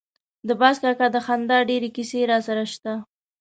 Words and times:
د 0.47 0.49
باز 0.61 0.75
کاکا 0.83 1.07
د 1.11 1.17
خندا 1.25 1.57
ډېرې 1.69 1.89
کیسې 1.95 2.19
راسره 2.31 2.65
شته. 2.73 2.93